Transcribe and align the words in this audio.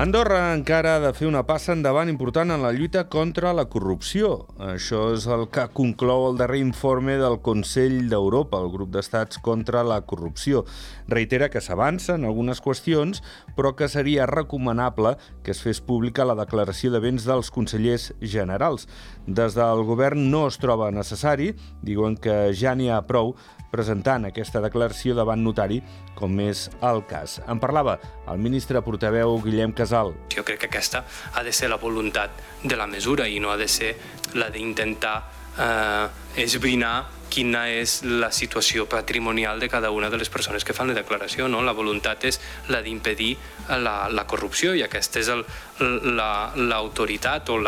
Andorra 0.00 0.54
encara 0.54 0.94
ha 0.96 1.00
de 1.02 1.10
fer 1.12 1.26
una 1.28 1.42
passa 1.44 1.74
endavant 1.74 2.08
important 2.08 2.54
en 2.54 2.62
la 2.64 2.70
lluita 2.72 3.02
contra 3.12 3.50
la 3.52 3.66
corrupció. 3.68 4.46
Això 4.64 5.10
és 5.12 5.26
el 5.28 5.44
que 5.52 5.66
conclou 5.76 6.24
el 6.30 6.38
darrer 6.40 6.62
informe 6.62 7.18
del 7.20 7.36
Consell 7.44 8.08
d'Europa, 8.08 8.62
el 8.64 8.72
grup 8.72 8.94
d'estats 8.94 9.42
contra 9.44 9.84
la 9.84 10.00
corrupció. 10.08 10.64
Reitera 11.12 11.50
que 11.52 11.60
s'avança 11.60 12.16
en 12.16 12.24
algunes 12.24 12.64
qüestions, 12.64 13.20
però 13.58 13.74
que 13.76 13.90
seria 13.92 14.24
recomanable 14.24 15.18
que 15.44 15.52
es 15.52 15.60
fes 15.60 15.84
pública 15.84 16.24
la 16.24 16.38
declaració 16.38 16.94
de 16.96 17.04
béns 17.04 17.28
dels 17.28 17.52
consellers 17.52 18.14
generals. 18.22 18.88
Des 19.28 19.52
del 19.52 19.84
govern 19.84 20.30
no 20.32 20.46
es 20.48 20.56
troba 20.64 20.88
necessari, 20.96 21.52
diuen 21.84 22.16
que 22.16 22.46
ja 22.56 22.72
n'hi 22.72 22.88
ha 22.88 23.04
prou 23.04 23.34
presentant 23.70 24.26
aquesta 24.26 24.60
declaració 24.62 25.14
davant 25.14 25.42
notari, 25.44 25.80
com 26.18 26.34
és 26.42 26.66
el 26.84 27.04
cas. 27.08 27.38
En 27.48 27.60
parlava 27.62 27.98
el 28.30 28.42
ministre 28.42 28.82
portaveu 28.82 29.38
Guillem 29.44 29.72
Casal. 29.72 29.89
Jo 30.34 30.44
crec 30.46 30.60
que 30.64 30.70
aquesta 30.70 31.04
ha 31.34 31.42
de 31.42 31.52
ser 31.52 31.70
la 31.70 31.80
voluntat 31.80 32.30
de 32.62 32.76
la 32.76 32.86
mesura 32.86 33.28
i 33.28 33.40
no 33.40 33.50
ha 33.50 33.56
de 33.60 33.68
ser 33.68 33.94
la 34.34 34.50
d'intentar 34.50 35.16
eh, 35.58 36.06
esbrinar 36.42 37.20
quina 37.30 37.68
és 37.70 38.00
la 38.02 38.32
situació 38.34 38.88
patrimonial 38.90 39.60
de 39.62 39.68
cada 39.70 39.92
una 39.94 40.10
de 40.10 40.18
les 40.18 40.28
persones 40.28 40.64
que 40.66 40.74
fan 40.74 40.90
la 40.90 40.96
declaració. 40.98 41.46
No? 41.48 41.62
La 41.62 41.72
voluntat 41.76 42.24
és 42.26 42.40
la 42.68 42.82
d'impedir 42.82 43.36
la, 43.68 44.08
la 44.10 44.26
corrupció 44.26 44.74
i 44.74 44.82
aquesta 44.82 45.22
és 45.22 45.30
l'autoritat 45.78 47.48
la, 47.48 47.54
o 47.54 47.58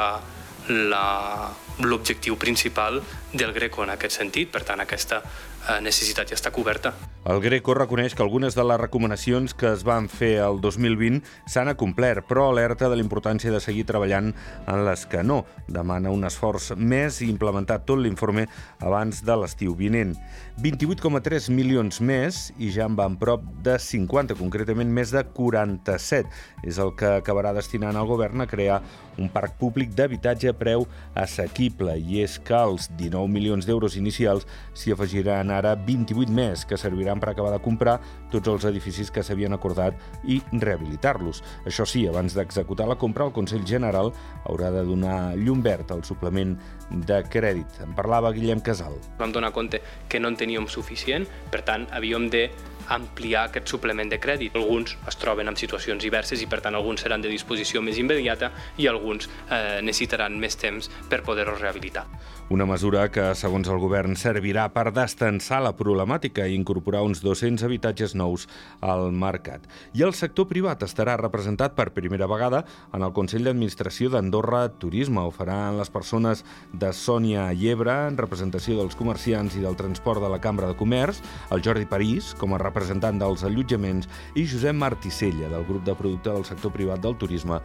la, 0.90 1.04
l'objectiu 1.82 2.36
principal 2.36 3.00
del 3.32 3.52
Greco 3.52 3.84
en 3.84 3.90
aquest 3.90 4.20
sentit. 4.20 4.50
Per 4.52 4.62
tant, 4.66 4.80
aquesta 4.82 5.22
eh, 5.22 5.80
necessitat 5.82 6.30
ja 6.30 6.36
està 6.38 6.52
coberta. 6.52 6.92
El 7.22 7.38
Greco 7.40 7.74
reconeix 7.74 8.16
que 8.18 8.24
algunes 8.24 8.56
de 8.58 8.64
les 8.66 8.80
recomanacions 8.80 9.54
que 9.54 9.68
es 9.70 9.84
van 9.86 10.08
fer 10.10 10.34
el 10.42 10.58
2020 10.60 11.22
s'han 11.46 11.70
acomplert, 11.70 12.26
però 12.26 12.48
alerta 12.50 12.88
de 12.90 12.98
la 12.98 13.04
importància 13.04 13.52
de 13.54 13.60
seguir 13.62 13.84
treballant 13.86 14.32
en 14.66 14.84
les 14.88 15.06
que 15.06 15.22
no. 15.22 15.44
Demana 15.68 16.10
un 16.10 16.26
esforç 16.26 16.72
més 16.76 17.20
i 17.22 17.30
implementar 17.30 17.84
tot 17.86 18.02
l'informe 18.02 18.48
abans 18.82 19.22
de 19.22 19.36
l'estiu 19.38 19.76
vinent. 19.78 20.16
28,3 20.62 21.48
milions 21.54 22.02
més 22.04 22.42
i 22.58 22.72
ja 22.74 22.88
en 22.90 22.98
van 22.98 23.14
prop 23.20 23.44
de 23.64 23.78
50, 23.78 24.34
concretament 24.40 24.90
més 24.90 25.14
de 25.14 25.22
47. 25.24 26.26
És 26.66 26.82
el 26.82 26.90
que 26.98 27.14
acabarà 27.22 27.54
destinant 27.54 27.96
el 27.96 28.10
govern 28.10 28.42
a 28.42 28.50
crear 28.50 28.82
un 29.20 29.30
parc 29.30 29.54
públic 29.60 29.94
d'habitatge 29.94 30.50
a 30.50 30.56
preu 30.58 30.86
assequible 31.14 31.94
i 32.00 32.22
és 32.24 32.38
que 32.42 32.58
els 32.58 32.90
19 32.98 33.21
milions 33.28 33.66
d'euros 33.66 33.96
inicials 33.96 34.46
s'hi 34.74 34.92
afegiran 34.94 35.50
ara 35.50 35.74
28 35.76 36.32
més 36.32 36.64
que 36.68 36.78
serviran 36.80 37.20
per 37.20 37.32
acabar 37.32 37.52
de 37.54 37.60
comprar 37.62 37.98
tots 38.32 38.48
els 38.48 38.66
edificis 38.70 39.10
que 39.10 39.22
s'havien 39.22 39.52
acordat 39.52 39.98
i 40.24 40.40
rehabilitar-los. 40.52 41.42
Això 41.68 41.86
sí, 41.88 42.06
abans 42.08 42.34
d'executar 42.38 42.88
la 42.88 42.98
compra, 42.98 43.26
el 43.28 43.36
Consell 43.36 43.66
General 43.68 44.12
haurà 44.44 44.72
de 44.74 44.84
donar 44.88 45.36
llum 45.36 45.62
verd 45.62 45.92
al 45.92 46.04
suplement 46.04 46.56
de 46.90 47.22
crèdit. 47.32 47.82
En 47.84 47.94
parlava 47.96 48.32
Guillem 48.32 48.60
Casal. 48.60 48.98
Vam 49.18 49.32
donar 49.32 49.52
compte 49.52 49.82
que 50.08 50.20
no 50.20 50.32
en 50.32 50.36
teníem 50.36 50.68
suficient, 50.68 51.28
per 51.50 51.62
tant, 51.66 51.86
havíem 51.92 52.28
de 52.32 52.48
ampliar 52.88 53.46
aquest 53.48 53.68
suplement 53.68 54.10
de 54.10 54.18
crèdit. 54.20 54.56
Alguns 54.58 54.96
es 55.08 55.18
troben 55.20 55.48
en 55.48 55.58
situacions 55.58 56.02
diverses 56.02 56.42
i 56.42 56.48
per 56.50 56.60
tant 56.64 56.74
alguns 56.74 57.04
seran 57.04 57.22
de 57.22 57.30
disposició 57.32 57.82
més 57.82 57.98
immediata 57.98 58.52
i 58.78 58.88
alguns 58.90 59.28
eh, 59.50 59.80
necessitaran 59.82 60.38
més 60.38 60.56
temps 60.58 60.90
per 61.08 61.22
poder-los 61.26 61.60
rehabilitar. 61.60 62.06
Una 62.52 62.66
mesura 62.68 63.06
que, 63.08 63.30
segons 63.38 63.68
el 63.72 63.78
govern, 63.80 64.12
servirà 64.18 64.66
per 64.74 64.90
destensar 64.92 65.62
la 65.64 65.72
problemàtica 65.72 66.44
i 66.44 66.56
incorporar 66.58 67.00
uns 67.06 67.22
200 67.24 67.64
habitatges 67.64 68.12
nous 68.18 68.44
al 68.84 69.08
mercat. 69.16 69.64
I 69.96 70.04
el 70.04 70.12
sector 70.12 70.50
privat 70.50 70.82
estarà 70.84 71.14
representat 71.16 71.72
per 71.78 71.94
primera 71.96 72.28
vegada 72.28 72.64
en 72.92 73.06
el 73.06 73.14
Consell 73.16 73.48
d'Administració 73.48 74.10
d'Andorra 74.12 74.66
Turisme. 74.82 75.22
Ho 75.24 75.32
faran 75.32 75.78
les 75.78 75.88
persones 75.94 76.44
de 76.72 76.92
Sònia 76.92 77.46
Llebre, 77.56 77.94
en 78.10 78.20
representació 78.20 78.76
dels 78.76 78.98
comerciants 79.00 79.56
i 79.56 79.64
del 79.64 79.78
transport 79.80 80.20
de 80.20 80.28
la 80.28 80.42
Cambra 80.44 80.68
de 80.68 80.76
Comerç, 80.76 81.22
el 81.56 81.64
Jordi 81.64 81.88
París, 81.88 82.34
com 82.36 82.52
a 82.52 82.60
representant 82.72 83.20
dels 83.20 83.44
allotjaments, 83.44 84.08
i 84.34 84.46
Josep 84.48 84.74
Marticella, 84.74 85.50
del 85.52 85.66
grup 85.68 85.84
de 85.84 85.94
producte 85.98 86.32
del 86.32 86.46
sector 86.48 86.72
privat 86.72 87.02
del 87.04 87.18
turisme 87.20 87.60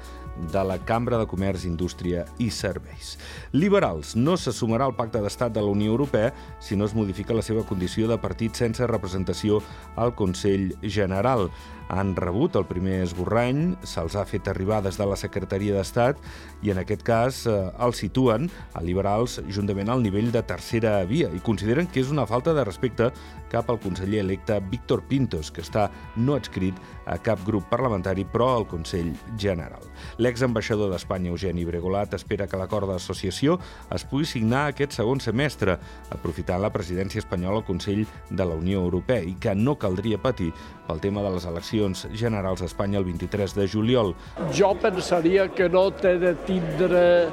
de 0.51 0.63
la 0.67 0.77
Cambra 0.83 1.17
de 1.17 1.27
Comerç, 1.29 1.63
Indústria 1.65 2.25
i 2.43 2.49
Serveis. 2.51 3.15
Liberals 3.55 4.15
no 4.19 4.35
se 4.37 4.51
sumarà 4.51 4.85
al 4.85 4.97
pacte 4.99 5.21
d'estat 5.23 5.55
de 5.55 5.63
la 5.63 5.71
Unió 5.71 5.95
Europea 5.95 6.33
si 6.59 6.75
no 6.75 6.85
es 6.85 6.93
modifica 6.93 7.33
la 7.33 7.45
seva 7.45 7.63
condició 7.65 8.11
de 8.11 8.19
partit 8.19 8.59
sense 8.59 8.85
representació 8.87 9.61
al 9.95 10.13
Consell 10.15 10.73
General 10.83 11.47
han 11.89 12.15
rebut 12.15 12.55
el 12.59 12.67
primer 12.67 13.01
esborrany, 13.05 13.75
se'ls 13.87 14.17
ha 14.17 14.25
fet 14.27 14.47
arribar 14.47 14.81
des 14.85 14.97
de 14.99 15.07
la 15.07 15.17
Secretaria 15.19 15.75
d'Estat 15.75 16.19
i 16.65 16.71
en 16.73 16.81
aquest 16.81 17.03
cas 17.07 17.43
eh, 17.47 17.55
el 17.83 17.95
situen 17.97 18.49
a 18.73 18.83
liberals 18.83 19.39
juntament 19.53 19.89
al 19.89 20.03
nivell 20.03 20.31
de 20.31 20.43
tercera 20.43 20.99
via 21.07 21.31
i 21.33 21.43
consideren 21.43 21.87
que 21.87 22.01
és 22.03 22.11
una 22.13 22.27
falta 22.27 22.53
de 22.53 22.65
respecte 22.67 23.11
cap 23.51 23.69
al 23.71 23.79
conseller 23.79 24.21
electe 24.23 24.59
Víctor 24.71 25.03
Pintos, 25.07 25.51
que 25.51 25.63
està 25.63 25.87
no 26.17 26.35
adscrit 26.35 26.75
a 27.07 27.17
cap 27.23 27.39
grup 27.47 27.69
parlamentari 27.71 28.25
però 28.27 28.49
al 28.57 28.67
Consell 28.67 29.13
General. 29.39 29.83
L'exambaixador 30.19 30.91
d'Espanya, 30.91 31.31
Eugeni 31.31 31.65
Bregolat, 31.65 32.13
espera 32.17 32.47
que 32.47 32.59
l'acord 32.59 32.89
d'associació 32.91 33.57
es 33.95 34.03
pugui 34.07 34.27
signar 34.27 34.67
aquest 34.67 34.97
segon 34.97 35.21
semestre, 35.23 35.77
aprofitant 36.11 36.61
la 36.61 36.73
presidència 36.73 37.23
espanyola 37.23 37.61
al 37.61 37.67
Consell 37.67 38.03
de 38.29 38.43
la 38.43 38.57
Unió 38.59 38.83
Europea 38.83 39.23
i 39.23 39.37
que 39.39 39.55
no 39.55 39.77
caldria 39.79 40.19
patir 40.21 40.51
pel 40.87 41.01
tema 41.03 41.23
de 41.23 41.33
les 41.35 41.47
eleccions 41.77 42.07
generals 42.13 42.61
a 42.61 42.65
Espanya 42.65 42.97
el 42.99 43.05
23 43.05 43.53
de 43.55 43.67
juliol. 43.67 44.15
Jo 44.53 44.75
pensaria 44.79 45.47
que 45.49 45.69
no 45.69 45.91
té 45.91 46.17
de 46.17 46.33
tindre 46.45 47.29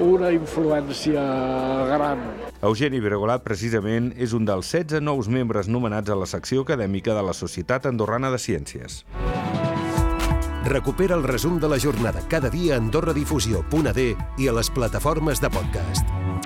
una 0.00 0.30
influència 0.32 1.22
gran. 1.88 2.22
Eugeni 2.62 3.00
Bregolat, 3.00 3.44
precisament, 3.44 4.12
és 4.16 4.32
un 4.34 4.44
dels 4.44 4.70
16 4.70 5.02
nous 5.02 5.28
membres 5.28 5.68
nomenats 5.68 6.10
a 6.10 6.16
la 6.18 6.26
secció 6.26 6.62
acadèmica 6.62 7.14
de 7.14 7.22
la 7.22 7.34
Societat 7.34 7.86
Andorrana 7.86 8.30
de 8.30 8.38
Ciències. 8.38 9.04
Recupera 10.68 11.14
el 11.14 11.22
resum 11.24 11.58
de 11.60 11.68
la 11.68 11.78
jornada 11.78 12.20
cada 12.28 12.50
dia 12.50 12.74
a 12.74 12.78
AndorraDifusió.d 12.82 14.08
i 14.38 14.48
a 14.48 14.52
les 14.52 14.70
plataformes 14.70 15.40
de 15.40 15.50
podcast. 15.50 16.37